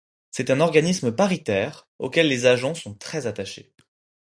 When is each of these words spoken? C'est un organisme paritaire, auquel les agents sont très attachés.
C'est 0.31 0.49
un 0.49 0.61
organisme 0.61 1.11
paritaire, 1.15 1.87
auquel 1.99 2.27
les 2.27 2.47
agents 2.47 2.73
sont 2.73 2.95
très 2.95 3.27
attachés. 3.27 3.71